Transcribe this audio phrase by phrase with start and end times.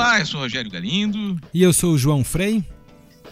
[0.00, 1.38] Olá, eu sou o Rogério Galindo.
[1.52, 2.64] E eu sou o João Frei.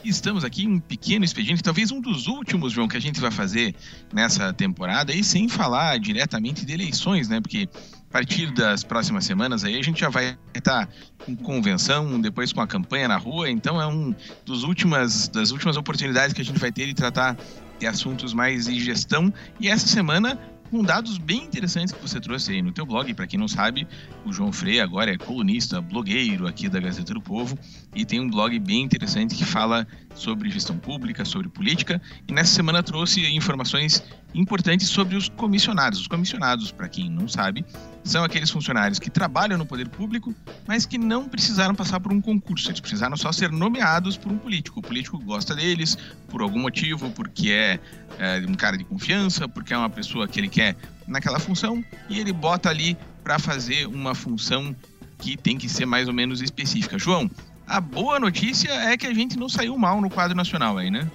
[0.05, 3.31] Estamos aqui em um pequeno expediente, talvez um dos últimos, João, que a gente vai
[3.31, 3.75] fazer
[4.13, 7.41] nessa temporada, e sem falar diretamente de eleições, né?
[7.41, 7.67] Porque
[8.11, 10.87] a partir das próximas semanas aí a gente já vai estar
[11.25, 14.15] com convenção, depois com a campanha na rua, então é um
[14.45, 17.35] dos últimas das últimas oportunidades que a gente vai ter de tratar
[17.79, 19.33] de assuntos mais de gestão.
[19.59, 20.39] E essa semana
[20.71, 23.13] com dados bem interessantes que você trouxe aí no teu blog.
[23.15, 23.87] Para quem não sabe,
[24.25, 27.59] o João Freire agora é colunista, blogueiro aqui da Gazeta do Povo
[27.95, 32.01] e tem um blog bem interessante que fala sobre gestão pública, sobre política.
[32.27, 34.03] E nessa semana trouxe informações
[34.35, 36.01] importantes sobre os comissionados.
[36.01, 37.65] Os comissionados, para quem não sabe,
[38.05, 40.35] são aqueles funcionários que trabalham no poder público,
[40.67, 42.69] mas que não precisaram passar por um concurso.
[42.71, 44.81] Eles precisaram só ser nomeados por um político.
[44.81, 45.97] O político gosta deles
[46.29, 47.81] por algum motivo, porque é,
[48.19, 52.19] é um cara de confiança, porque é uma pessoa que ele quer naquela função e
[52.19, 54.75] ele bota ali para fazer uma função
[55.19, 56.99] que tem que ser mais ou menos específica.
[56.99, 57.31] João,
[57.67, 61.07] a boa notícia é que a gente não saiu mal no quadro nacional aí, né?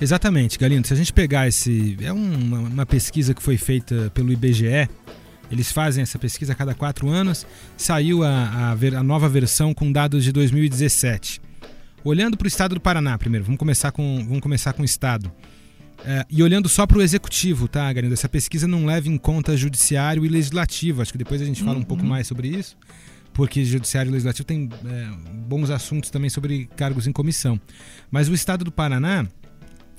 [0.00, 0.86] Exatamente, Galindo.
[0.86, 1.96] Se a gente pegar esse.
[2.00, 4.88] É uma, uma pesquisa que foi feita pelo IBGE.
[5.50, 7.46] Eles fazem essa pesquisa a cada quatro anos.
[7.76, 11.40] Saiu a, a, a nova versão com dados de 2017.
[12.04, 15.30] Olhando para o estado do Paraná primeiro, vamos começar com, vamos começar com o estado.
[16.04, 18.14] É, e olhando só para o executivo, tá, Galindo?
[18.14, 21.02] Essa pesquisa não leva em conta judiciário e legislativo.
[21.02, 21.80] Acho que depois a gente fala uhum.
[21.80, 22.08] um pouco uhum.
[22.08, 22.76] mais sobre isso,
[23.34, 25.08] porque judiciário e legislativo tem é,
[25.46, 27.60] bons assuntos também sobre cargos em comissão.
[28.10, 29.26] Mas o estado do Paraná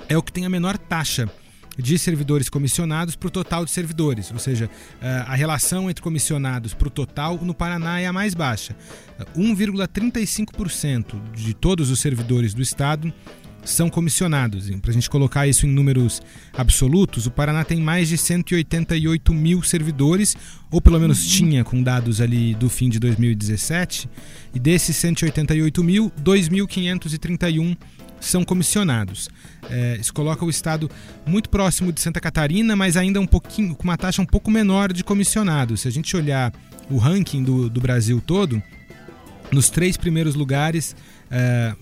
[0.09, 1.29] é o que tem a menor taxa
[1.77, 4.69] de servidores comissionados para o total de servidores, ou seja,
[5.01, 8.75] eh, a relação entre comissionados para o total no Paraná é a mais baixa.
[9.35, 13.13] 1,35% de todos os servidores do Estado
[13.63, 14.69] são comissionados.
[14.81, 16.21] Para a gente colocar isso em números
[16.53, 20.35] absolutos, o Paraná tem mais de 188 mil servidores,
[20.69, 24.09] ou pelo menos tinha com dados ali do fim de 2017,
[24.53, 27.77] e desses 188 mil, 2.531
[28.21, 29.29] são comissionados.
[29.69, 30.89] É, isso coloca o estado
[31.25, 34.93] muito próximo de Santa Catarina, mas ainda um pouquinho com uma taxa um pouco menor
[34.93, 35.81] de comissionados.
[35.81, 36.53] Se a gente olhar
[36.89, 38.61] o ranking do, do Brasil todo,
[39.51, 40.95] nos três primeiros lugares,
[41.29, 41.75] é,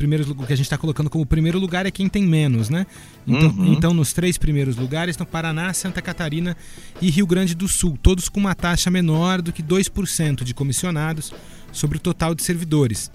[0.00, 2.86] primeiros, o que a gente está colocando como primeiro lugar é quem tem menos, né?
[3.26, 3.72] Então, uhum.
[3.72, 6.56] então, nos três primeiros lugares estão Paraná, Santa Catarina
[7.02, 11.32] e Rio Grande do Sul, todos com uma taxa menor do que 2% de comissionados
[11.70, 13.10] sobre o total de servidores.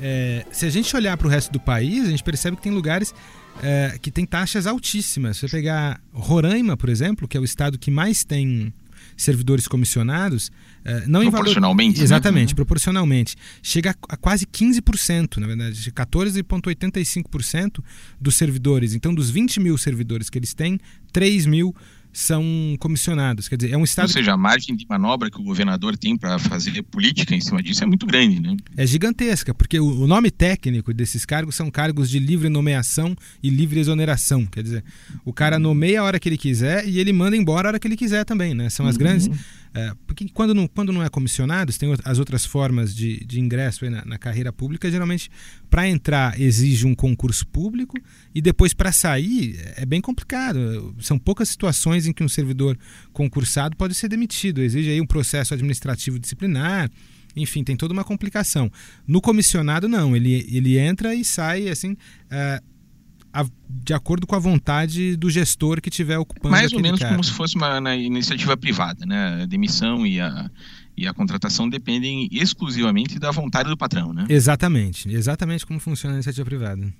[0.00, 2.72] É, se a gente olhar para o resto do país, a gente percebe que tem
[2.72, 3.14] lugares
[3.62, 5.36] é, que tem taxas altíssimas.
[5.36, 8.72] Se você pegar Roraima, por exemplo, que é o estado que mais tem
[9.16, 10.50] servidores comissionados,
[10.84, 11.94] é, não proporcionalmente.
[11.94, 11.98] Valor...
[11.98, 12.04] Né?
[12.04, 12.54] Exatamente, né?
[12.54, 13.36] proporcionalmente.
[13.62, 17.82] Chega a quase 15%, na verdade, 14,85%
[18.20, 18.94] dos servidores.
[18.94, 20.80] Então, dos 20 mil servidores que eles têm,
[21.12, 21.74] 3 mil
[22.14, 23.48] são comissionados.
[23.48, 24.06] Quer dizer, é um estado.
[24.06, 27.60] Ou seja, a margem de manobra que o governador tem para fazer política em cima
[27.60, 28.56] disso é muito grande, né?
[28.76, 33.80] É gigantesca, porque o nome técnico desses cargos são cargos de livre nomeação e livre
[33.80, 34.46] exoneração.
[34.46, 34.84] Quer dizer,
[35.24, 37.88] o cara nomeia a hora que ele quiser e ele manda embora a hora que
[37.88, 38.70] ele quiser também, né?
[38.70, 39.00] São as uhum.
[39.00, 39.28] grandes.
[39.76, 43.90] É, porque quando não, quando não é comissionado, tem as outras formas de, de ingresso
[43.90, 44.88] na, na carreira pública.
[44.88, 45.28] Geralmente,
[45.68, 47.96] para entrar, exige um concurso público
[48.32, 50.94] e depois, para sair, é bem complicado.
[51.00, 52.78] São poucas situações em que um servidor
[53.12, 54.62] concursado pode ser demitido.
[54.62, 56.88] Exige aí um processo administrativo disciplinar.
[57.34, 58.70] Enfim, tem toda uma complicação.
[59.04, 60.14] No comissionado, não.
[60.14, 61.96] Ele, ele entra e sai assim.
[62.30, 62.62] É,
[63.34, 67.22] a, de acordo com a vontade do gestor que estiver ocupando Mais ou menos como
[67.24, 69.42] se fosse uma, uma iniciativa privada, né?
[69.42, 70.48] A demissão e a,
[70.96, 74.24] e a contratação dependem exclusivamente da vontade do patrão, né?
[74.28, 76.94] Exatamente, exatamente como funciona a iniciativa privada.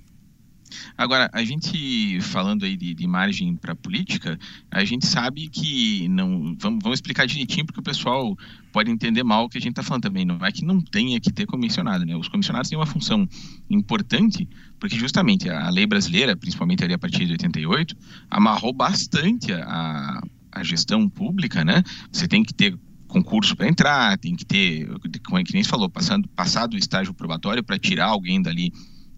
[0.97, 4.39] Agora, a gente falando aí de, de margem para política,
[4.71, 6.57] a gente sabe que não.
[6.59, 8.37] Vamos, vamos, explicar direitinho, porque o pessoal
[8.73, 10.25] pode entender mal o que a gente está falando também.
[10.25, 12.17] Não é que não tenha que ter comissionado, né?
[12.17, 13.29] Os comissionados têm uma função
[13.69, 14.49] importante,
[14.79, 17.97] porque justamente a lei brasileira, principalmente ali a partir de 88,
[18.31, 20.21] amarrou bastante a,
[20.51, 21.83] a gestão pública, né?
[22.11, 22.79] Você tem que ter
[23.15, 24.89] concurso para entrar, tem que ter,
[25.25, 28.73] como é que nem você falou, passando, passado o estágio probatório para tirar alguém dali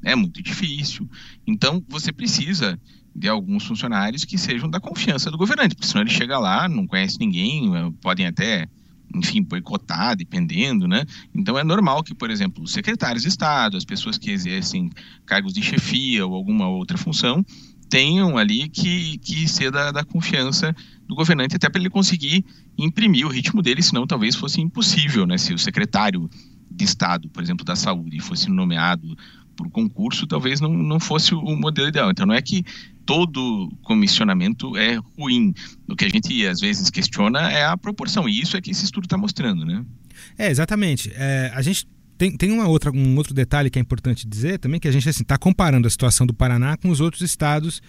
[0.07, 1.11] é muito difícil.
[1.45, 2.81] Então, você precisa
[3.15, 6.87] de alguns funcionários que sejam da confiança do governante, porque senão ele chega lá, não
[6.87, 8.69] conhece ninguém, eh, podem até,
[9.13, 11.05] enfim, boicotar, dependendo, né?
[11.35, 14.91] Então, é normal que, por exemplo, os secretários de Estado, as pessoas que exercem
[15.25, 17.45] cargos de chefia ou alguma outra função,
[17.91, 20.75] tenham ali que, que ser da, da confiança
[21.09, 22.45] do governante, até para ele conseguir
[22.79, 25.37] imprimir o ritmo dele, senão talvez fosse impossível, né?
[25.37, 26.31] Se o secretário
[26.71, 29.17] de Estado, por exemplo, da Saúde, fosse nomeado
[29.57, 32.11] por concurso, talvez não, não fosse o modelo ideal.
[32.11, 32.65] Então, não é que
[33.05, 35.55] todo comissionamento é ruim.
[35.89, 38.85] O que a gente às vezes questiona é a proporção, e isso é que esse
[38.85, 39.85] estudo está mostrando, né?
[40.37, 41.11] É, exatamente.
[41.15, 41.87] É, a gente
[42.19, 45.09] tem, tem uma outra, um outro detalhe que é importante dizer também, que a gente
[45.09, 47.81] está assim, comparando a situação do Paraná com os outros estados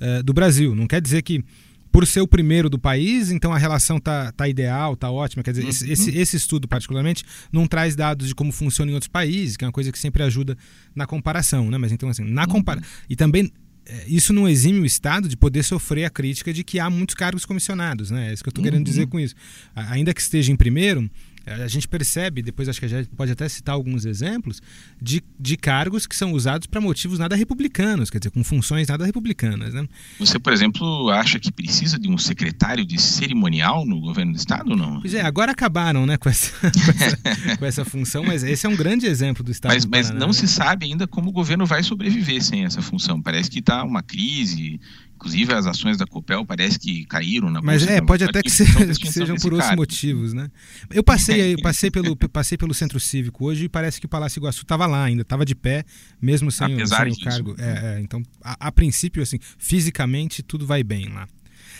[0.00, 0.74] uh, do Brasil.
[0.74, 1.44] Não quer dizer que
[1.92, 5.42] por ser o primeiro do país, então a relação tá, tá ideal, tá ótima.
[5.42, 5.68] Quer dizer, uhum.
[5.68, 7.22] esse, esse, esse, estudo, particularmente,
[7.52, 10.22] não traz dados de como funciona em outros países, que é uma coisa que sempre
[10.22, 10.56] ajuda
[10.94, 11.76] na comparação, né?
[11.76, 12.86] Mas então, assim, na compara uhum.
[13.10, 13.52] E também
[13.84, 17.14] é, isso não exime o Estado de poder sofrer a crítica de que há muitos
[17.14, 18.30] cargos comissionados, né?
[18.30, 18.70] É isso que eu estou uhum.
[18.70, 19.34] querendo dizer com isso.
[19.74, 21.10] Ainda que esteja em primeiro,
[21.46, 24.60] a gente percebe, depois acho que a gente pode até citar alguns exemplos,
[25.00, 29.04] de, de cargos que são usados para motivos nada republicanos, quer dizer, com funções nada
[29.04, 29.74] republicanas.
[29.74, 29.86] Né?
[30.18, 34.70] Você, por exemplo, acha que precisa de um secretário de cerimonial no governo do Estado
[34.70, 35.00] ou não?
[35.00, 38.68] Pois é, agora acabaram né, com, essa, com, essa, com essa função, mas esse é
[38.68, 39.72] um grande exemplo do Estado.
[39.72, 40.32] Mas, mas não né?
[40.32, 43.20] se sabe ainda como o governo vai sobreviver sem essa função.
[43.20, 44.80] Parece que está uma crise,
[45.22, 49.12] Inclusive, as ações da Copel parece que caíram na Mas é, pode até que, que
[49.12, 50.50] sejam por outros motivos, né?
[50.90, 54.40] Eu passei, eu passei, pelo, passei pelo Centro Cívico hoje e parece que o Palácio
[54.40, 55.84] Iguaçu estava lá ainda, estava de pé,
[56.20, 57.54] mesmo sem, Apesar sem o cargo.
[57.56, 61.28] É, é, então, a, a, princípio, assim, fisicamente tudo vai bem lá.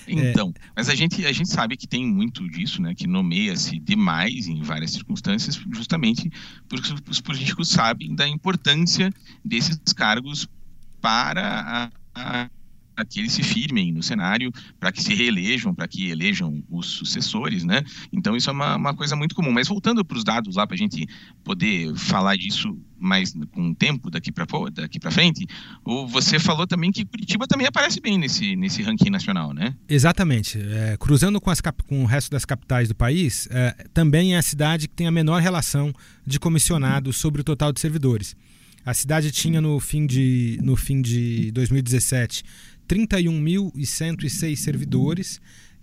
[0.07, 0.61] Então, é...
[0.77, 2.95] mas a gente, a gente sabe que tem muito disso, né?
[2.95, 6.31] Que nomeia-se demais em várias circunstâncias, justamente
[6.69, 9.13] porque os políticos sabem da importância
[9.45, 10.47] desses cargos
[11.01, 12.51] para a, a
[12.95, 16.87] para que eles se firmem no cenário, para que se reelejam, para que elejam os
[16.87, 17.83] sucessores, né?
[18.13, 19.53] Então isso é uma, uma coisa muito comum.
[19.53, 21.07] Mas voltando para os dados lá, para a gente
[21.45, 25.45] poder falar disso mais com tempo daqui para daqui para frente,
[26.09, 29.75] você falou também que Curitiba também aparece bem nesse, nesse ranking nacional, né?
[29.89, 30.59] Exatamente.
[30.59, 34.43] É, cruzando com, as, com o resto das capitais do país, é, também é a
[34.43, 35.93] cidade que tem a menor relação
[36.25, 38.37] de comissionados sobre o total de servidores.
[38.85, 42.45] A cidade tinha no fim de, no fim de 2017
[42.89, 45.41] 31.106 servidores,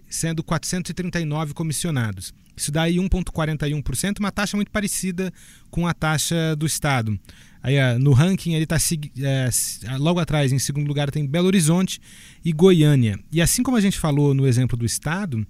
[0.07, 2.33] sendo 439 comissionados.
[2.55, 5.31] Isso dá aí 1,41%, uma taxa muito parecida
[5.71, 7.17] com a taxa do Estado.
[7.63, 8.77] Aí, no ranking ele está
[9.21, 9.49] é,
[9.97, 12.01] logo atrás, em segundo lugar, tem Belo Horizonte
[12.43, 13.19] e Goiânia.
[13.31, 15.45] E assim como a gente falou no exemplo do Estado,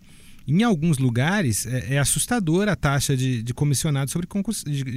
[0.52, 4.28] em alguns lugares é, é assustadora a taxa de, de comissionados sobre,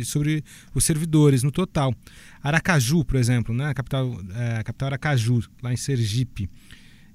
[0.05, 0.45] sobre
[0.75, 1.95] os servidores no total.
[2.43, 3.69] Aracaju, por exemplo, né?
[3.69, 6.49] a, capital, é, capital Aracaju, lá em Sergipe.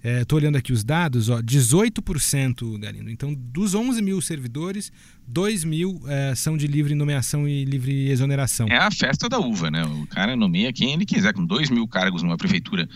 [0.03, 3.09] Estou é, olhando aqui os dados, ó, 18%, Galindo.
[3.09, 4.91] Então, dos 11 mil servidores,
[5.27, 8.67] 2 mil é, são de livre nomeação e livre exoneração.
[8.69, 9.83] É a festa da uva, né?
[9.83, 12.87] O cara nomeia quem ele quiser, com 2 mil cargos numa prefeitura.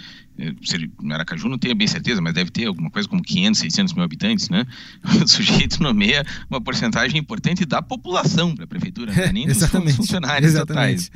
[1.02, 4.04] No Aracaju não tenho bem certeza, mas deve ter alguma coisa como 500, 600 mil
[4.04, 4.66] habitantes, né?
[5.22, 9.32] O sujeito nomeia uma porcentagem importante da população para a prefeitura, né?
[9.32, 11.12] nem dos funcionários exatamente.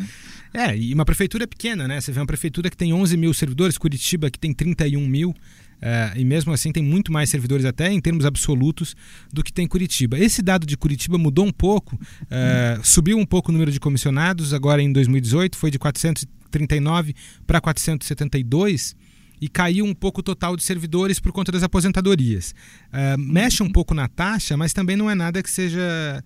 [0.53, 1.99] É, e uma prefeitura pequena, né?
[1.99, 5.35] Você vê uma prefeitura que tem 11 mil servidores, Curitiba que tem 31 mil.
[5.81, 8.95] É, e mesmo assim tem muito mais servidores até em termos absolutos
[9.31, 10.17] do que tem Curitiba.
[10.17, 11.99] Esse dado de Curitiba mudou um pouco,
[12.31, 17.13] é, subiu um pouco o número de comissionados, agora em 2018 foi de 439
[17.45, 18.95] para 472
[19.41, 22.53] e caiu um pouco o total de servidores por conta das aposentadorias.
[22.91, 26.23] É, mexe um pouco na taxa, mas também não é nada que seja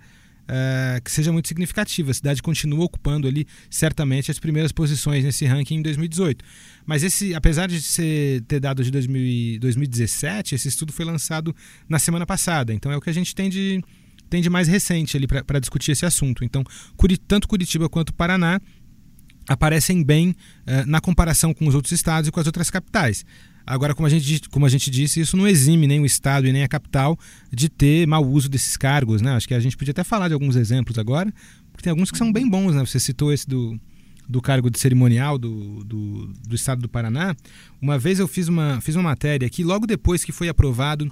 [0.49, 2.11] uh, que seja muito significativa.
[2.11, 6.43] A cidade continua ocupando ali certamente as primeiras posições nesse ranking em 2018.
[6.85, 11.55] Mas esse, apesar de ser, ter dado de 2000, 2017, esse estudo foi lançado
[11.87, 12.73] na semana passada.
[12.73, 13.81] Então é o que a gente tem de,
[14.29, 16.43] tem de mais recente ali para discutir esse assunto.
[16.43, 16.63] Então,
[17.27, 18.59] tanto Curitiba quanto Paraná
[19.49, 23.25] aparecem bem uh, na comparação com os outros estados e com as outras capitais.
[23.65, 26.51] Agora, como a, gente, como a gente disse, isso não exime nem o Estado e
[26.51, 27.17] nem a capital
[27.51, 29.21] de ter mau uso desses cargos.
[29.21, 29.31] Né?
[29.33, 31.31] Acho que a gente podia até falar de alguns exemplos agora,
[31.71, 32.73] porque tem alguns que são bem bons.
[32.73, 32.83] Né?
[32.83, 33.79] Você citou esse do,
[34.27, 37.35] do cargo de cerimonial do, do, do, Estado do Paraná.
[37.79, 41.11] Uma vez eu fiz uma, fiz uma matéria aqui, logo depois que foi aprovado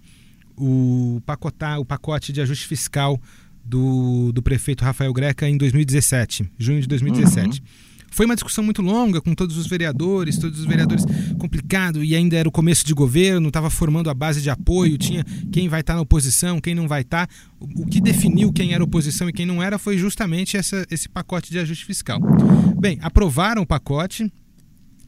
[0.56, 3.22] o, pacotar, o pacote de ajuste fiscal
[3.64, 7.60] do, do prefeito Rafael Greca em 2017, junho de 2017.
[7.60, 7.66] Uhum.
[8.18, 11.06] Foi uma discussão muito longa com todos os vereadores, todos os vereadores
[11.38, 15.24] complicado e ainda era o começo de governo, estava formando a base de apoio, tinha
[15.52, 17.28] quem vai estar tá na oposição, quem não vai estar.
[17.28, 17.34] Tá.
[17.60, 21.52] O que definiu quem era oposição e quem não era foi justamente essa, esse pacote
[21.52, 22.20] de ajuste fiscal.
[22.80, 24.34] Bem, aprovaram o pacote.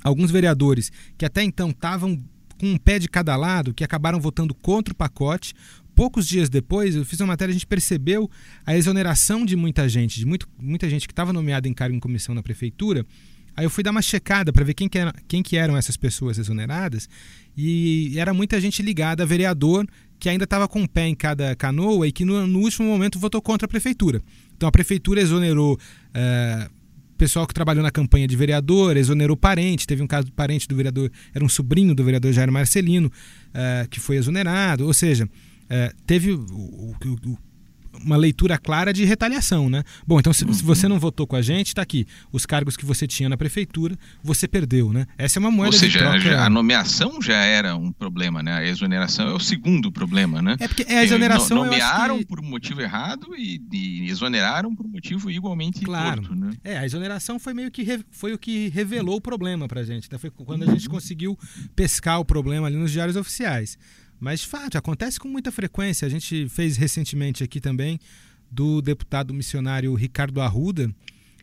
[0.04, 2.16] Alguns vereadores que até então estavam
[2.60, 5.56] com um pé de cada lado, que acabaram votando contra o pacote,
[6.00, 8.32] poucos dias depois, eu fiz uma matéria, a gente percebeu
[8.66, 12.00] a exoneração de muita gente, de muito, muita gente que estava nomeada em cargo em
[12.00, 13.06] comissão na prefeitura.
[13.54, 15.98] Aí eu fui dar uma checada para ver quem que, era, quem que eram essas
[15.98, 17.10] pessoas exoneradas
[17.58, 19.86] e era muita gente ligada a vereador
[20.18, 23.20] que ainda estava com o pé em cada canoa e que no, no, último momento
[23.20, 24.22] votou contra a prefeitura.
[24.56, 26.72] Então a prefeitura exonerou uh,
[27.18, 29.86] pessoal que trabalhou na campanha de vereador, exonerou parente.
[29.86, 33.90] Teve um caso do parente do vereador, era um sobrinho do vereador Jair Marcelino, uh,
[33.90, 34.86] que foi exonerado.
[34.88, 35.28] Ou seja,
[35.70, 36.96] é, teve o, o,
[38.04, 39.84] uma leitura clara de retaliação, né?
[40.06, 42.06] Bom, então se, se você não votou com a gente, está aqui.
[42.32, 45.06] Os cargos que você tinha na prefeitura, você perdeu, né?
[45.18, 46.42] Essa é uma moeda Ou seja, de troca...
[46.42, 48.54] a nomeação já era um problema, né?
[48.54, 50.56] A exoneração é o segundo problema, né?
[50.60, 51.58] É porque a exoneração...
[51.58, 52.26] No, nomearam que...
[52.26, 56.22] por um motivo errado e, e, exoneraram por um motivo igualmente claro.
[56.22, 56.52] torto, né?
[56.64, 58.04] É, a exoneração foi meio que re...
[58.12, 60.18] foi o que revelou o problema pra gente, né?
[60.18, 60.94] Foi quando a gente uhum.
[60.94, 61.38] conseguiu
[61.76, 63.78] pescar o problema ali nos diários oficiais.
[64.20, 66.06] Mas, de fato, acontece com muita frequência.
[66.06, 68.00] A gente fez recentemente aqui também
[68.52, 70.94] do deputado missionário Ricardo Arruda,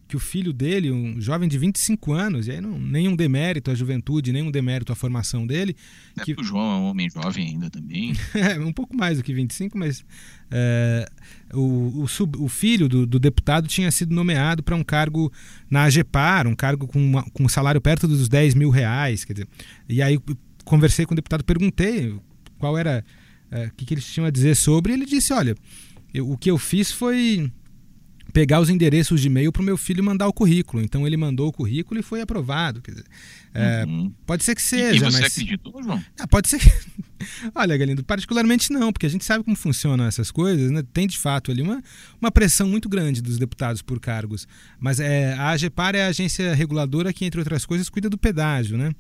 [0.09, 3.75] que o filho dele, um jovem de 25 anos, e aí não, nenhum demérito à
[3.75, 5.75] juventude, nenhum demérito à formação dele.
[6.17, 8.13] É que o João é um homem jovem ainda também.
[8.35, 10.05] é, um pouco mais do que 25, mas
[10.51, 11.09] é,
[11.53, 15.33] o, o, sub, o, filho do, do, deputado tinha sido nomeado para um cargo
[15.69, 19.25] na AGEPAR, um cargo com, uma, com um salário perto dos 10 mil reais.
[19.25, 19.49] Quer dizer,
[19.89, 20.21] e aí
[20.65, 22.15] conversei com o deputado, perguntei
[22.59, 23.05] qual era
[23.51, 25.55] é, o que, que eles tinham a dizer sobre, e ele disse: olha,
[26.13, 27.51] eu, o que eu fiz foi
[28.33, 30.83] pegar os endereços de e-mail para o meu filho mandar o currículo.
[30.83, 32.83] Então ele mandou o currículo e foi aprovado.
[32.87, 33.05] Dizer,
[33.55, 34.13] é, uhum.
[34.27, 34.95] Pode ser que seja.
[34.95, 35.33] E, você mas...
[35.33, 36.05] acreditou, João?
[36.21, 36.71] Ah, pode ser que.
[37.55, 40.83] Olha, Galindo, particularmente não, porque a gente sabe como funcionam essas coisas, né?
[40.93, 41.83] Tem de fato ali uma,
[42.21, 44.47] uma pressão muito grande dos deputados por cargos.
[44.79, 48.77] Mas é, a AGEPAR é a agência reguladora que, entre outras coisas, cuida do pedágio,
[48.77, 48.93] né?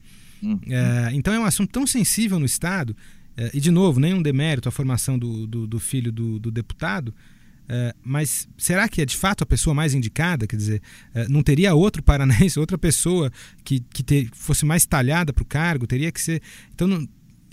[0.42, 0.58] Uhum.
[0.66, 2.96] É, então é um assunto tão sensível no Estado,
[3.36, 7.14] é, e de novo, nenhum demérito à formação do, do, do filho do, do deputado.
[7.66, 10.46] Uh, mas será que é de fato a pessoa mais indicada?
[10.46, 10.82] Quer dizer,
[11.14, 13.30] uh, não teria outro paranaense, outra pessoa
[13.64, 15.86] que, que fosse mais talhada para o cargo?
[15.86, 16.40] Teria que ser.
[16.72, 17.08] Então, não,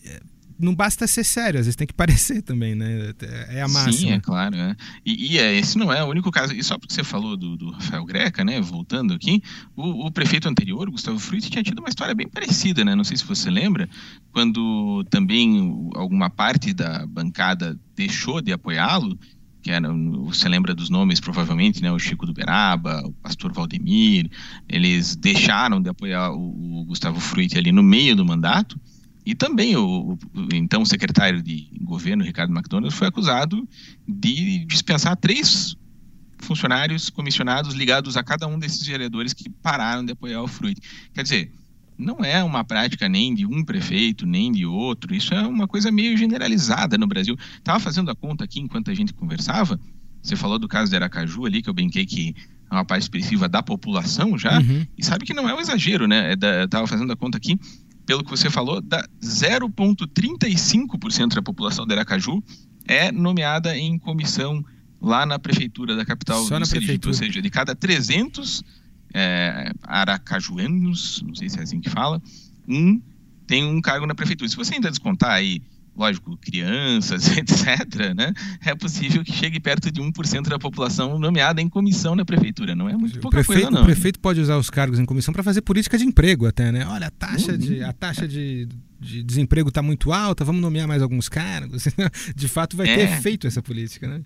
[0.06, 0.22] eh,
[0.60, 3.14] não basta ser sério, às vezes tem que parecer também, né?
[3.50, 3.94] É a máxima.
[3.94, 4.56] Sim, é claro.
[4.56, 4.76] É.
[5.06, 6.54] E, e é, esse não é o único caso.
[6.54, 8.60] E só porque você falou do, do Rafael Greca, né?
[8.62, 9.42] Voltando aqui,
[9.76, 12.96] o, o, prefeito anterior, Gustavo Frutti, tinha tido uma história bem parecida, né?
[12.96, 13.90] Não sei se você lembra,
[14.32, 19.18] quando também alguma parte da bancada deixou de apoiá-lo
[19.64, 19.88] que era,
[20.26, 24.30] você lembra dos nomes provavelmente, né, o Chico do Beraba, o pastor Valdemir,
[24.68, 28.78] eles deixaram de apoiar o, o Gustavo Frutti ali no meio do mandato,
[29.26, 30.20] e também o, o
[30.54, 33.68] então secretário de governo, Ricardo McDonald, foi acusado
[34.08, 35.76] de dispensar três
[36.40, 40.82] funcionários comissionados ligados a cada um desses vereadores que pararam de apoiar o Frutti.
[41.14, 41.52] Quer dizer,
[41.98, 45.16] não é uma prática nem de um prefeito, nem de outro.
[45.16, 47.38] Isso é uma coisa meio generalizada no Brasil.
[47.58, 49.80] Estava fazendo a conta aqui enquanto a gente conversava.
[50.22, 52.36] Você falou do caso de Aracaju ali, que eu brinquei que
[52.72, 54.60] é uma parte expressiva da população já.
[54.60, 54.86] Uhum.
[54.98, 56.32] E sabe que não é um exagero, né?
[56.32, 57.60] É Estava fazendo a conta aqui,
[58.06, 62.44] pelo que você falou, da 0,35% da população de Aracaju
[62.86, 64.64] é nomeada em comissão
[65.02, 67.08] lá na prefeitura da capital Só do Sergipe.
[67.08, 68.64] Ou seja, de cada 300
[69.14, 72.22] é, aracajuanos, não sei se é assim que fala,
[72.68, 73.02] um
[73.46, 74.50] tem um cargo na prefeitura.
[74.50, 75.62] Se você ainda descontar aí,
[75.96, 78.34] lógico, crianças, etc., né,
[78.66, 82.76] é possível que chegue perto de 1% da população nomeada em comissão na prefeitura.
[82.76, 83.82] Não é muito pouca prefeito, coisa, não.
[83.82, 86.86] O prefeito pode usar os cargos em comissão para fazer política de emprego até, né?
[86.88, 87.58] Olha, a taxa, uhum.
[87.58, 88.68] de, a taxa de,
[89.00, 91.86] de desemprego está muito alta, vamos nomear mais alguns cargos.
[92.36, 92.96] De fato, vai é.
[92.96, 94.22] ter efeito essa política, né?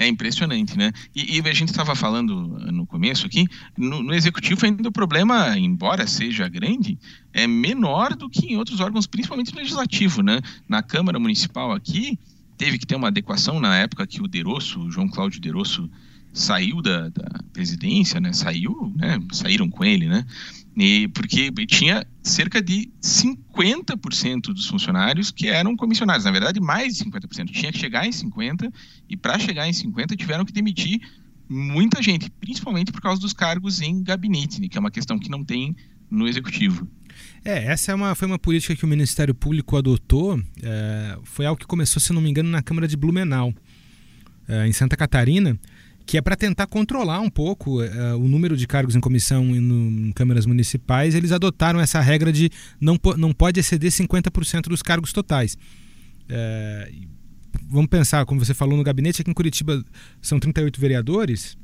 [0.00, 0.92] É impressionante, né?
[1.14, 2.34] E, e a gente estava falando
[2.72, 6.98] no começo aqui, no, no, executivo ainda o problema, embora seja grande,
[7.34, 10.40] é menor do que em outros órgãos, principalmente no legislativo, né?
[10.66, 12.18] Na Câmara Municipal aqui,
[12.56, 15.90] teve que ter uma adequação na época que o Derosso, o João Cláudio Derosso,
[16.32, 18.32] saiu da, da presidência, né?
[18.32, 19.20] Saiu, né?
[19.32, 20.24] Saíram com ele, né?
[20.76, 26.24] E porque tinha cerca de 50% dos funcionários que eram comissionados.
[26.24, 27.50] Na verdade, mais de 50%.
[27.50, 28.72] Tinha que chegar em 50%
[29.08, 31.00] e para chegar em 50% tiveram que demitir
[31.48, 35.28] muita gente, principalmente por causa dos cargos em gabinete, né, que é uma questão que
[35.28, 35.74] não tem
[36.08, 36.88] no executivo.
[37.44, 40.40] É, essa é uma, foi uma política que o Ministério Público adotou.
[40.62, 43.52] É, foi algo que começou, se não me engano, na Câmara de Blumenau,
[44.46, 45.58] é, em Santa Catarina
[46.10, 50.08] que é para tentar controlar um pouco uh, o número de cargos em comissão no,
[50.08, 51.14] em câmaras municipais.
[51.14, 52.50] Eles adotaram essa regra de
[52.80, 55.56] não, não pode exceder 50% dos cargos totais.
[56.24, 57.06] Uh,
[57.70, 59.84] vamos pensar, como você falou no gabinete, aqui em Curitiba
[60.20, 61.56] são 38 vereadores.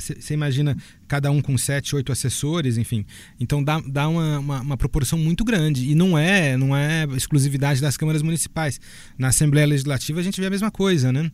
[0.00, 0.74] Você é, imagina
[1.06, 3.04] cada um com 7, 8 assessores, enfim.
[3.38, 5.90] Então dá, dá uma, uma, uma, proporção muito grande.
[5.90, 8.80] E não é, não é exclusividade das câmaras municipais.
[9.18, 11.30] Na Assembleia Legislativa a gente vê a mesma coisa, né?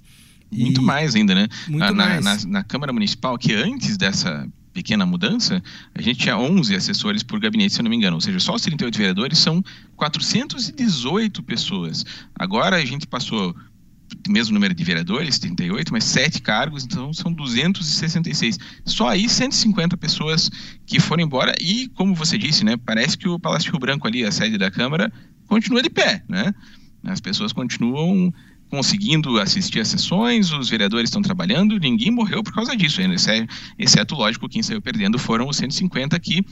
[0.51, 0.85] Muito e...
[0.85, 1.49] mais ainda, né?
[1.69, 2.25] Muito na, mais.
[2.25, 5.63] Na, na, Câmara Municipal, que antes dessa pequena mudança,
[5.95, 8.17] a gente tinha 11 assessores por gabinete, se eu não me engano.
[8.17, 9.63] Ou seja, só os 38 vereadores são
[9.97, 12.05] 418 pessoas.
[12.35, 13.55] Agora a gente passou
[14.29, 18.59] mesmo número de vereadores, 38, mas sete cargos, então são 266.
[18.85, 20.51] Só aí 150 pessoas
[20.87, 24.25] que foram embora e, como você disse, né, parece que o Palácio Rio Branco ali,
[24.25, 25.13] a sede da Câmara,
[25.47, 26.53] continua de pé, né?
[27.05, 28.33] As pessoas continuam
[28.71, 33.01] conseguindo assistir às sessões, os vereadores estão trabalhando, ninguém morreu por causa disso,
[33.77, 36.45] exceto, lógico, quem saiu perdendo foram os 150 que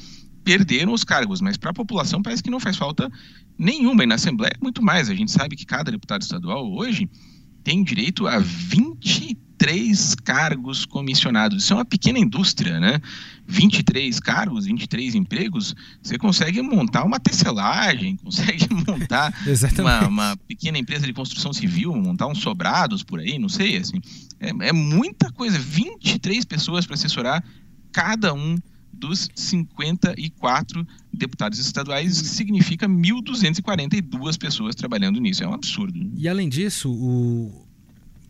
[0.42, 3.10] perderam os cargos, mas para a população parece que não faz falta
[3.56, 5.08] nenhuma, e na Assembleia muito mais.
[5.08, 7.08] A gente sabe que cada deputado estadual hoje
[7.62, 11.62] tem direito a 23 cargos comissionados.
[11.62, 13.00] Isso é uma pequena indústria, né?
[13.46, 19.32] 23 cargos, 23 empregos, você consegue montar uma tecelagem, consegue montar
[19.78, 24.00] uma, uma, pequena empresa de construção civil, montar uns sobrados por aí, não sei, assim.
[24.38, 27.42] É, é muita coisa, 23 pessoas para assessorar
[27.90, 28.56] cada um
[28.92, 35.44] dos 54 deputados estaduais, significa 1.242 pessoas trabalhando nisso.
[35.44, 36.10] É um absurdo.
[36.16, 37.66] E além disso, o,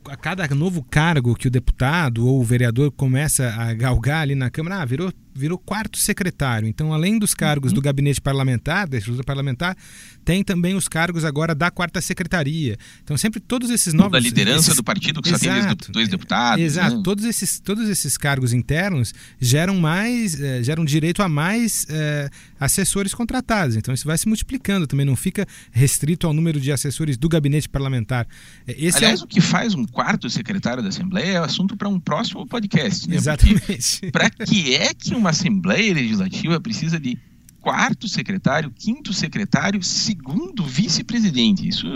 [0.06, 4.50] a cada novo cargo que o deputado ou o vereador começa a galgar ali na
[4.50, 6.68] Câmara, ah, virou virou quarto secretário.
[6.68, 7.76] Então, além dos cargos uhum.
[7.76, 9.76] do gabinete parlamentar, da estrutura parlamentar,
[10.24, 12.76] tem também os cargos agora da quarta secretaria.
[13.02, 14.12] Então, sempre todos esses novos.
[14.12, 14.76] Da liderança esses...
[14.76, 15.44] do partido, que Exato.
[15.44, 16.62] só tem dois deputados.
[16.62, 16.96] Exato.
[16.96, 17.02] Né?
[17.02, 22.28] Todos, esses, todos esses cargos internos geram mais, eh, geram direito a mais eh,
[22.60, 23.76] assessores contratados.
[23.76, 27.68] Então, isso vai se multiplicando também, não fica restrito ao número de assessores do gabinete
[27.68, 28.26] parlamentar.
[28.66, 29.24] Eh, esse Aliás, é...
[29.24, 33.08] o que faz um quarto secretário da Assembleia é assunto para um próximo podcast.
[33.08, 33.16] Né?
[33.16, 34.10] Exatamente.
[34.12, 37.18] Para que é que uma Assembleia Legislativa precisa de
[37.60, 41.68] quarto secretário, quinto secretário, segundo vice-presidente.
[41.68, 41.86] Isso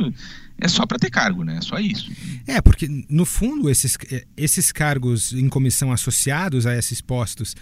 [0.59, 1.57] é só para ter cargo, né?
[1.59, 2.11] É só isso.
[2.47, 3.97] É, porque no fundo esses,
[4.37, 7.55] esses cargos em comissão associados a esses postos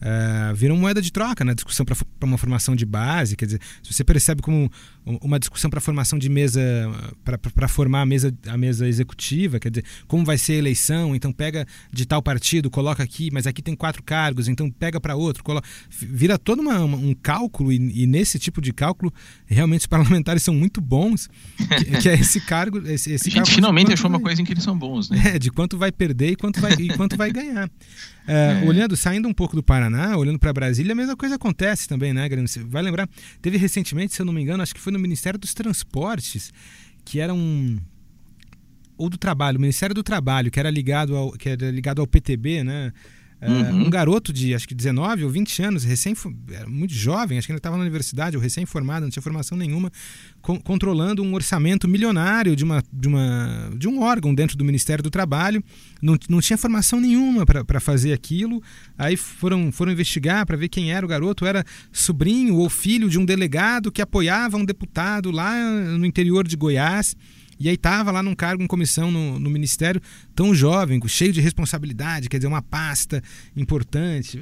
[0.00, 3.36] uh, viram moeda de troca na discussão para uma formação de base.
[3.36, 4.70] Quer dizer, se você percebe como
[5.22, 6.60] uma discussão para formação de mesa,
[7.24, 11.32] para formar a mesa, a mesa executiva, quer dizer, como vai ser a eleição, então
[11.32, 15.42] pega de tal partido, coloca aqui, mas aqui tem quatro cargos, então pega para outro,
[15.42, 19.12] coloca, vira todo uma, um cálculo, e, e, nesse tipo de cálculo,
[19.46, 22.78] realmente os parlamentares são muito bons, que, que é esse cargo.
[22.86, 25.34] Esse, esse a gente finalmente achou uma coisa em que eles são bons, né?
[25.34, 27.70] É, de quanto vai perder e quanto vai, e quanto vai ganhar.
[28.28, 28.68] É, é.
[28.68, 32.28] Olhando, saindo um pouco do Paraná, olhando para Brasília, a mesma coisa acontece também, né,
[32.28, 32.46] Grêmio?
[32.46, 33.08] Você vai lembrar,
[33.40, 36.52] teve recentemente, se eu não me engano, acho que foi no Ministério dos Transportes,
[37.04, 37.78] que era um
[38.96, 42.06] ou do Trabalho, o Ministério do Trabalho, que era ligado ao, que era ligado ao
[42.06, 42.92] PTB, né?
[43.40, 43.86] Uhum.
[43.86, 46.14] Um garoto de acho que 19 ou 20 anos, recém
[46.66, 49.92] muito jovem, acho que ele estava na universidade ou recém-formado, não tinha formação nenhuma,
[50.42, 55.04] co controlando um orçamento milionário de, uma, de, uma, de um órgão dentro do Ministério
[55.04, 55.62] do Trabalho,
[56.02, 58.62] não, não tinha formação nenhuma para fazer aquilo.
[58.96, 63.18] Aí foram, foram investigar para ver quem era o garoto, era sobrinho ou filho de
[63.18, 65.54] um delegado que apoiava um deputado lá
[65.96, 67.14] no interior de Goiás.
[67.60, 70.00] E aí estava lá num cargo em comissão no, no, Ministério,
[70.34, 73.22] tão jovem, cheio de responsabilidade, quer dizer, uma pasta
[73.56, 74.38] importante.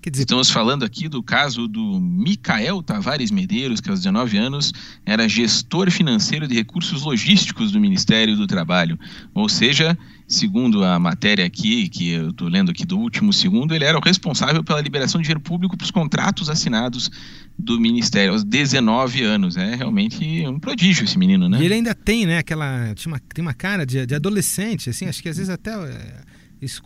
[0.00, 4.72] Quer dizer, Estamos falando aqui do caso do Micael Tavares Medeiros, que aos 19 anos
[5.06, 8.98] era gestor financeiro de recursos logísticos do Ministério do Trabalho.
[9.32, 9.96] Ou seja,
[10.28, 14.00] segundo a matéria aqui, que eu estou lendo aqui do último segundo, ele era o
[14.00, 17.10] responsável pela liberação de dinheiro público para os contratos assinados
[17.58, 19.56] do Ministério aos 19 anos.
[19.56, 21.58] É realmente um prodígio esse menino, né?
[21.60, 22.94] E ele ainda tem, né, aquela.
[22.94, 25.72] Tinha uma, tem uma cara de, de adolescente, assim, acho que às vezes até.
[25.72, 26.20] É,
[26.60, 26.82] isso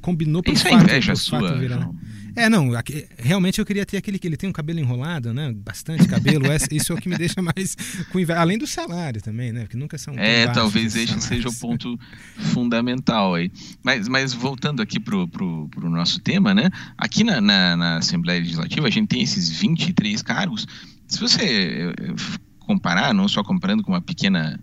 [0.00, 1.90] combinou para o fato, é inveja sua, virar.
[2.38, 2.70] É, não,
[3.18, 5.52] realmente eu queria ter aquele que ele tem um cabelo enrolado, né?
[5.52, 6.44] Bastante cabelo.
[6.70, 7.76] isso é o que me deixa mais
[8.12, 8.38] com inveja.
[8.38, 9.62] Além do salário também, né?
[9.62, 10.14] Porque nunca são.
[10.16, 11.98] É, talvez este seja o ponto
[12.36, 13.50] fundamental aí.
[13.82, 16.70] Mas, mas voltando aqui pro, pro, pro nosso tema, né?
[16.96, 20.64] Aqui na, na, na Assembleia Legislativa a gente tem esses 23 cargos.
[21.08, 22.14] Se você eh,
[22.60, 24.60] comparar, não só comparando com uma pequena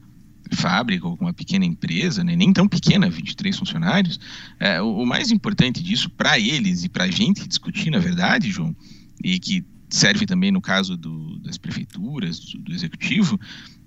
[0.52, 4.20] fábrica ou com uma pequena empresa, né, nem tão pequena, 23 funcionários,
[4.60, 8.52] é, o, o mais importante disso para eles e para a gente discutir, na verdade,
[8.52, 8.76] João,
[9.24, 13.40] e que serve também no caso do, das prefeituras, do, do, executivo,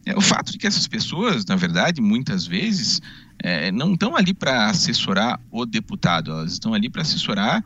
[0.07, 3.01] é o fato de que essas pessoas, na verdade, muitas vezes,
[3.43, 7.63] é, não estão ali para assessorar o deputado, elas estão ali para assessorar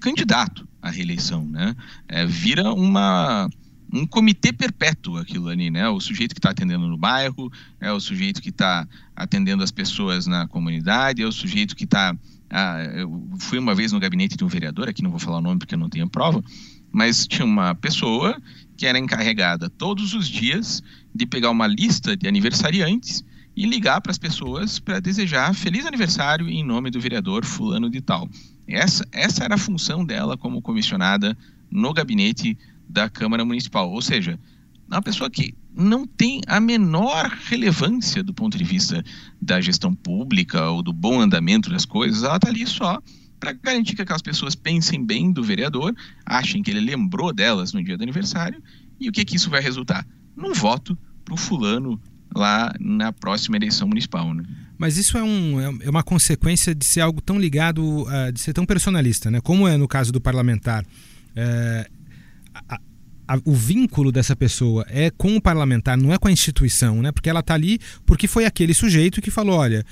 [0.00, 1.74] candidato à reeleição, né?
[2.08, 3.48] É, vira uma
[3.92, 5.88] um comitê perpétuo aquilo ali, né?
[5.88, 10.26] O sujeito que está atendendo no bairro, é o sujeito que está atendendo as pessoas
[10.26, 12.16] na comunidade, é o sujeito que está.
[12.50, 15.42] Ah, eu fui uma vez no gabinete de um vereador, aqui não vou falar o
[15.42, 16.42] nome porque eu não tenho prova,
[16.92, 18.40] mas tinha uma pessoa
[18.76, 20.82] que era encarregada todos os dias
[21.14, 23.24] de pegar uma lista de aniversariantes
[23.56, 28.00] e ligar para as pessoas para desejar feliz aniversário em nome do vereador fulano de
[28.00, 28.28] tal.
[28.68, 31.36] Essa, essa era a função dela como comissionada
[31.70, 32.56] no gabinete
[32.88, 33.90] da Câmara Municipal.
[33.90, 34.38] Ou seja,
[34.88, 39.04] uma pessoa que não tem a menor relevância do ponto de vista
[39.40, 43.02] da gestão pública ou do bom andamento das coisas, ela está ali só
[43.38, 45.94] para garantir que aquelas pessoas pensem bem do vereador,
[46.24, 48.62] achem que ele lembrou delas no dia do aniversário,
[48.98, 50.06] e o que, que isso vai resultar?
[50.34, 52.00] Num voto para o fulano
[52.34, 54.32] lá na próxima eleição municipal.
[54.32, 54.44] Né?
[54.78, 58.40] Mas isso é, um, é, é uma consequência de ser algo tão ligado, uh, de
[58.40, 59.40] ser tão personalista, né?
[59.40, 60.84] Como é no caso do parlamentar.
[60.84, 61.96] Uh,
[62.68, 62.80] a,
[63.28, 67.12] a, o vínculo dessa pessoa é com o parlamentar, não é com a instituição, né?
[67.12, 69.84] Porque ela está ali porque foi aquele sujeito que falou: olha,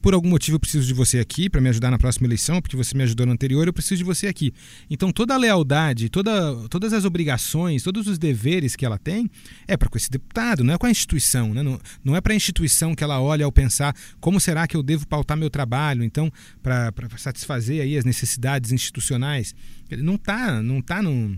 [0.00, 2.76] por algum motivo eu preciso de você aqui para me ajudar na próxima eleição, porque
[2.76, 4.52] você me ajudou no anterior, eu preciso de você aqui.
[4.88, 9.30] Então toda a lealdade, toda, todas as obrigações, todos os deveres que ela tem
[9.68, 11.62] é para com esse deputado, não é com a instituição, né?
[11.62, 14.82] não, não é para a instituição que ela olha ao pensar como será que eu
[14.82, 19.54] devo pautar meu trabalho, então para satisfazer aí as necessidades institucionais.
[19.98, 21.36] Não está não tá no,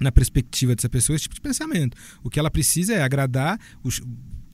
[0.00, 1.96] na perspectiva dessa pessoa esse tipo de pensamento.
[2.22, 4.00] O que ela precisa é agradar os,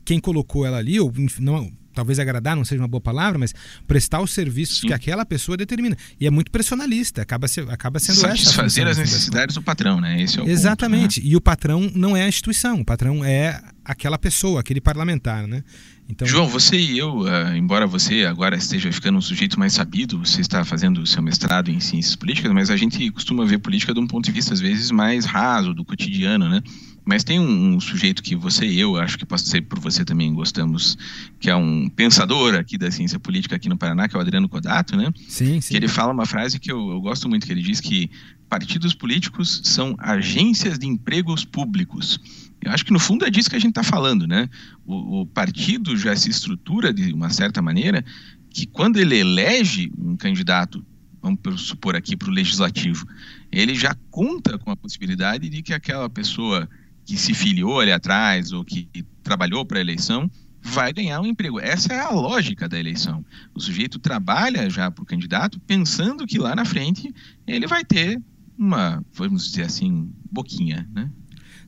[0.05, 3.55] quem colocou ela ali, ou não talvez agradar não seja uma boa palavra, mas
[3.87, 4.89] prestar os serviços Sim.
[4.89, 5.97] que aquela pessoa determina.
[6.21, 10.21] E é muito personalista, acaba, se, acaba sendo Satisfazer as necessidades do patrão, né?
[10.21, 11.21] Esse é o Exatamente.
[11.21, 11.33] Ponto, né?
[11.33, 15.63] E o patrão não é a instituição, o patrão é aquela pessoa, aquele parlamentar, né?
[16.09, 16.29] Então...
[16.29, 20.41] João, você e eu, uh, embora você agora esteja ficando um sujeito mais sabido, você
[20.41, 24.01] está fazendo o seu mestrado em ciências políticas, mas a gente costuma ver política de
[24.01, 26.63] um ponto de vista, às vezes, mais raso, do cotidiano, né?
[27.07, 30.05] Mas tem um, um, sujeito que você e eu, acho que posso dizer por você
[30.05, 30.97] também gostamos,
[31.39, 34.49] que é um pensador aqui da ciência política aqui no Paraná, que é o Adriano
[34.49, 35.13] Codato, né?
[35.29, 35.73] Sim, sim.
[35.73, 38.11] Que ele fala uma frase que eu, eu gosto muito, que ele diz que
[38.49, 42.19] partidos políticos são agências de empregos públicos.
[42.65, 44.49] Eu acho que no fundo é disso que a gente está falando, né?
[44.85, 48.05] O, o partido já se estrutura de uma certa maneira
[48.51, 50.85] que quando ele elege um candidato
[51.25, 53.07] vamos supor aqui para o legislativo,
[53.51, 56.69] ele já conta com a possibilidade de que aquela pessoa
[57.07, 58.89] que se filiou ali atrás ou que
[59.23, 61.59] trabalhou para a eleição vai ganhar um emprego.
[61.59, 63.25] Essa é a lógica da eleição.
[63.55, 67.15] O sujeito trabalha já para o candidato pensando que lá na frente
[67.47, 68.21] ele vai ter
[68.57, 71.11] uma, vamos dizer assim, boquinha, né?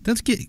[0.07, 0.49] Tanto que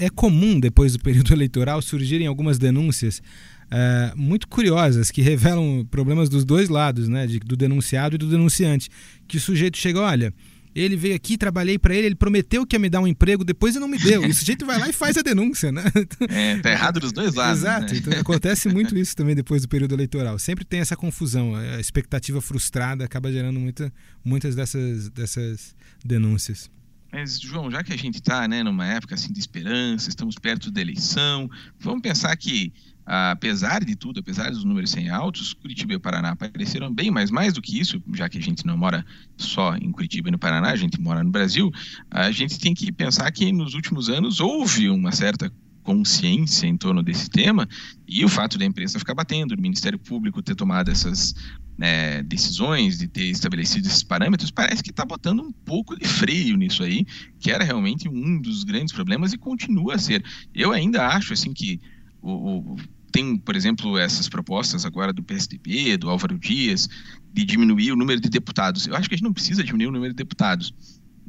[0.00, 3.20] é comum, depois do período eleitoral, surgirem algumas denúncias
[3.66, 7.26] uh, muito curiosas que revelam problemas dos dois lados, né?
[7.26, 8.88] De, do denunciado e do denunciante.
[9.26, 10.32] Que o sujeito chega, olha,
[10.74, 13.74] ele veio aqui, trabalhei para ele, ele prometeu que ia me dar um emprego, depois
[13.74, 14.24] ele não me deu.
[14.24, 15.84] E o sujeito vai lá e faz a denúncia, né?
[16.30, 17.60] É, tá errado dos dois lados.
[17.60, 17.92] Exato.
[17.92, 17.98] Né?
[17.98, 20.38] Então acontece muito isso também depois do período eleitoral.
[20.38, 21.54] Sempre tem essa confusão.
[21.54, 23.92] A expectativa frustrada acaba gerando muita,
[24.24, 26.70] muitas dessas, dessas denúncias.
[27.12, 30.70] Mas, João, já que a gente está né, numa época assim, de esperança, estamos perto
[30.70, 32.72] da eleição, vamos pensar que
[33.10, 37.30] apesar de tudo, apesar dos números serem altos, Curitiba e o Paraná apareceram bem, mas
[37.30, 39.04] mais do que isso, já que a gente não mora
[39.38, 41.72] só em Curitiba e no Paraná, a gente mora no Brasil,
[42.10, 45.50] a gente tem que pensar que nos últimos anos houve uma certa
[45.82, 47.66] consciência em torno desse tema
[48.06, 51.34] e o fato da imprensa ficar batendo, o Ministério Público ter tomado essas
[51.78, 56.56] né, decisões, de ter estabelecido esses parâmetros, parece que está botando um pouco de freio
[56.56, 57.06] nisso aí,
[57.38, 60.24] que era realmente um dos grandes problemas e continua a ser.
[60.52, 61.80] Eu ainda acho assim que
[62.20, 62.76] o, o
[63.10, 66.88] tem, por exemplo, essas propostas agora do PSDB, do Álvaro Dias,
[67.32, 68.86] de diminuir o número de deputados.
[68.86, 70.74] Eu acho que a gente não precisa diminuir o número de deputados.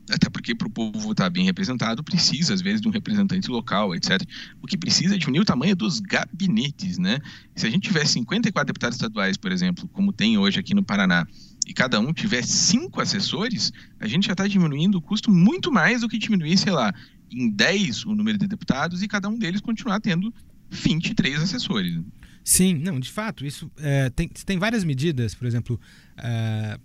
[0.09, 3.95] Até porque para o povo estar bem representado, precisa, às vezes, de um representante local,
[3.95, 4.21] etc.
[4.61, 7.19] O que precisa é diminuir o tamanho dos gabinetes, né?
[7.55, 11.27] Se a gente tiver 54 deputados estaduais, por exemplo, como tem hoje aqui no Paraná,
[11.67, 16.01] e cada um tiver cinco assessores, a gente já está diminuindo o custo muito mais
[16.01, 16.93] do que diminuir, sei lá,
[17.31, 20.33] em 10 o número de deputados e cada um deles continuar tendo
[20.69, 21.99] 23 assessores.
[22.43, 25.79] Sim, não, de fato, isso é, tem, tem várias medidas, por exemplo,
[26.17, 26.79] é,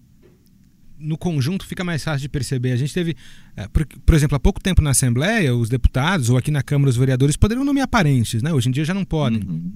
[0.99, 2.73] no conjunto fica mais fácil de perceber.
[2.73, 3.17] A gente teve,
[3.57, 6.91] é, por, por, exemplo, há pouco tempo na Assembleia, os deputados, ou aqui na Câmara
[6.91, 8.53] os vereadores, poderiam nomear parentes, né?
[8.53, 9.43] Hoje em dia já não podem.
[9.43, 9.73] Uhum.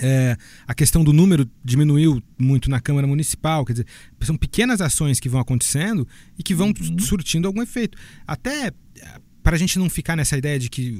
[0.00, 3.86] É, a questão do número diminuiu muito na Câmara Municipal, quer dizer,
[4.22, 6.98] são pequenas ações que vão acontecendo e que vão uhum.
[6.98, 7.96] surtindo algum efeito.
[8.26, 8.72] Até é,
[9.42, 10.98] para a gente não ficar nessa ideia de que,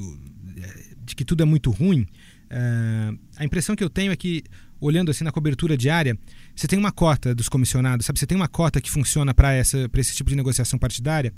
[1.04, 2.06] de que tudo é muito ruim,
[2.54, 4.44] Uh, a impressão que eu tenho é que,
[4.86, 6.18] olhando assim na cobertura diária,
[6.54, 8.18] você tem uma cota dos comissionados, sabe?
[8.18, 11.32] Você tem uma cota que funciona para esse tipo de negociação partidária,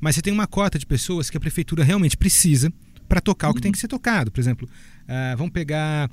[0.00, 2.72] mas você tem uma cota de pessoas que a prefeitura realmente precisa
[3.08, 3.52] para tocar uhum.
[3.52, 4.30] o que tem que ser tocado.
[4.30, 6.08] Por exemplo, uh, vamos pegar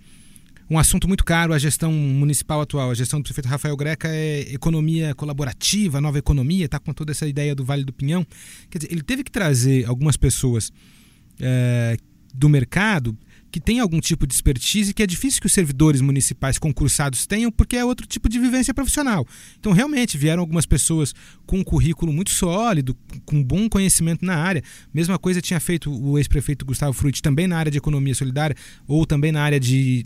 [0.70, 2.92] um assunto muito caro, a gestão municipal atual.
[2.92, 7.28] A gestão do prefeito Rafael Greca é economia colaborativa, nova economia, está com toda essa
[7.28, 8.26] ideia do Vale do Pinhão.
[8.70, 12.02] Quer dizer, ele teve que trazer algumas pessoas uh,
[12.34, 13.18] do mercado
[13.52, 17.52] que tem algum tipo de expertise que é difícil que os servidores municipais concursados tenham,
[17.52, 19.28] porque é outro tipo de vivência profissional.
[19.60, 21.14] Então, realmente, vieram algumas pessoas
[21.46, 24.64] com um currículo muito sólido, com bom conhecimento na área.
[24.94, 28.56] Mesma coisa tinha feito o ex-prefeito Gustavo Frutti também na área de economia solidária,
[28.88, 30.06] ou também na área de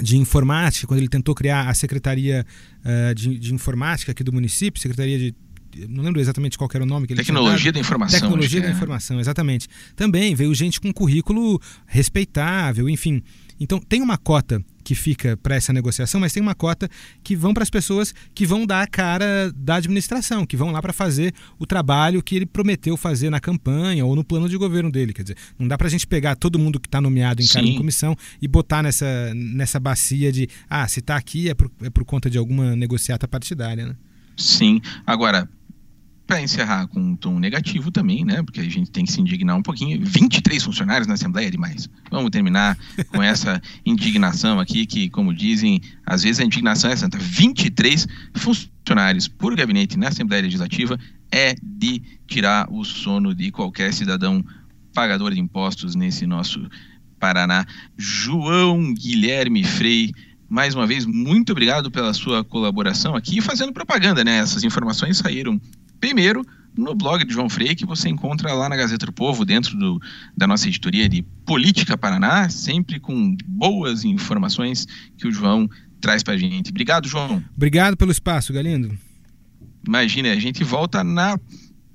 [0.00, 2.46] de informática, quando ele tentou criar a Secretaria
[2.84, 5.34] uh, de, de, Informática aqui do município, Secretaria de
[5.88, 8.20] não lembro exatamente qual era o nome que ele Tecnologia da informação.
[8.20, 8.70] Tecnologia da é.
[8.70, 9.68] informação, exatamente.
[9.94, 13.22] Também veio gente com currículo respeitável, enfim.
[13.60, 16.88] Então tem uma cota que fica para essa negociação, mas tem uma cota
[17.22, 20.80] que vão para as pessoas que vão dar a cara da administração, que vão lá
[20.80, 24.90] para fazer o trabalho que ele prometeu fazer na campanha ou no plano de governo
[24.90, 25.12] dele.
[25.12, 27.68] Quer dizer, não dá para a gente pegar todo mundo que está nomeado em cargo
[27.68, 31.90] de comissão e botar nessa, nessa bacia de ah, se está aqui é por, é
[31.90, 33.96] por conta de alguma negociata partidária, né?
[34.38, 34.80] Sim.
[35.04, 35.48] Agora,
[36.28, 38.42] para encerrar com um tom negativo também, né?
[38.42, 39.98] Porque a gente tem que se indignar um pouquinho.
[40.04, 41.88] 23 funcionários na Assembleia é demais.
[42.10, 42.76] Vamos terminar
[43.08, 47.16] com essa indignação aqui, que, como dizem, às vezes a indignação é santa.
[47.18, 51.00] 23 funcionários por gabinete na Assembleia Legislativa
[51.32, 54.44] é de tirar o sono de qualquer cidadão
[54.92, 56.68] pagador de impostos nesse nosso
[57.18, 57.64] Paraná.
[57.96, 60.12] João Guilherme Frei
[60.46, 64.38] mais uma vez, muito obrigado pela sua colaboração aqui, fazendo propaganda, né?
[64.38, 65.60] Essas informações saíram
[66.00, 66.44] Primeiro,
[66.76, 70.00] no blog de João Frei, que você encontra lá na Gazeta do Povo, dentro do,
[70.36, 75.68] da nossa editoria de Política Paraná, sempre com boas informações que o João
[76.00, 76.70] traz para a gente.
[76.70, 77.42] Obrigado, João.
[77.56, 78.96] Obrigado pelo espaço, Galindo.
[79.86, 81.38] Imagina, a gente volta na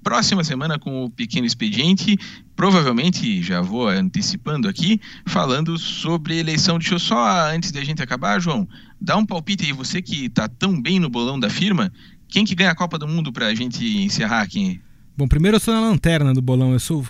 [0.03, 2.17] próxima semana com o Pequeno Expediente.
[2.55, 6.77] Provavelmente, já vou antecipando aqui, falando sobre eleição.
[6.77, 8.67] Deixa eu só, antes da gente acabar, João,
[8.99, 9.71] dá um palpite aí.
[9.71, 11.91] Você que está tão bem no bolão da firma,
[12.33, 14.81] quem que ganha a Copa do Mundo para a gente encerrar aqui?
[15.15, 16.73] Bom, primeiro eu sou na lanterna do bolão.
[16.73, 17.05] Eu sou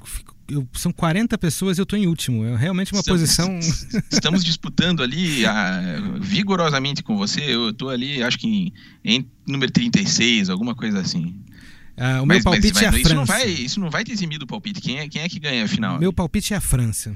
[0.49, 2.43] eu, são 40 pessoas e eu estou em último.
[2.43, 3.59] É realmente uma estamos, posição.
[4.11, 7.41] Estamos disputando ali a, vigorosamente com você.
[7.41, 8.73] Eu estou ali, acho que em,
[9.05, 11.33] em, número 36, alguma coisa assim.
[11.95, 13.15] Ah, o mas, meu palpite mas, mas, é a isso França.
[13.15, 14.81] Não vai, isso não vai te eximir do palpite.
[14.81, 15.97] Quem é, quem é que ganha a final?
[15.99, 17.15] Meu palpite é a França.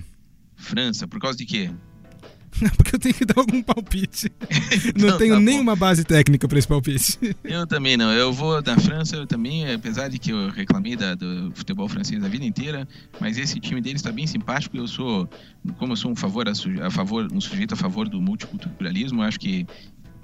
[0.55, 1.69] França, por causa de quê?
[2.75, 4.31] Porque eu tenho que dar algum palpite.
[4.97, 7.19] não então, tenho tá nenhuma base técnica para esse palpite.
[7.43, 8.11] Eu também não.
[8.11, 12.23] Eu vou da França, eu também, apesar de que eu reclamei da, do futebol francês
[12.23, 12.87] a vida inteira,
[13.19, 14.77] mas esse time deles está bem simpático.
[14.77, 15.29] Eu sou,
[15.77, 16.51] como eu sou um favor a,
[16.85, 19.65] a favor, um sujeito a favor do multiculturalismo, acho que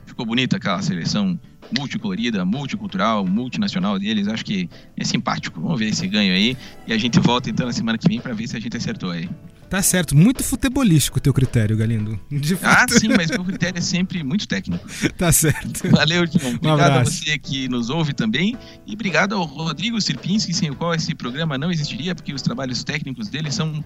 [0.05, 1.39] ficou bonita aquela seleção
[1.77, 4.27] multicolorida, multicultural, multinacional deles.
[4.27, 5.59] Acho que é simpático.
[5.59, 6.57] Vamos ver esse ganho aí.
[6.87, 9.11] E a gente volta então na semana que vem para ver se a gente acertou
[9.11, 9.29] aí.
[9.73, 12.19] Tá certo, muito futebolístico o teu critério, Galindo.
[12.61, 14.87] Ah, sim, mas meu critério é sempre muito técnico.
[15.17, 15.89] tá certo.
[15.89, 16.53] Valeu, João.
[16.53, 18.55] Obrigado um a você que nos ouve também.
[18.85, 22.83] E obrigado ao Rodrigo Sirpinski, sem o qual esse programa não existiria, porque os trabalhos
[22.83, 23.83] técnicos dele são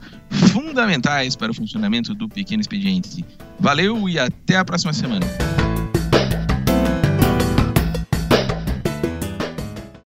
[0.52, 3.24] fundamentais para o funcionamento do Pequeno Expediente.
[3.58, 5.26] Valeu e até a próxima semana.